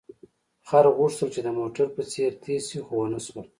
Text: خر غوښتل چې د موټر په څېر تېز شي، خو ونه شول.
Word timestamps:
خر 0.67 0.85
غوښتل 0.97 1.27
چې 1.35 1.41
د 1.43 1.47
موټر 1.59 1.87
په 1.95 2.01
څېر 2.11 2.31
تېز 2.43 2.61
شي، 2.69 2.79
خو 2.85 2.93
ونه 2.97 3.19
شول. 3.25 3.45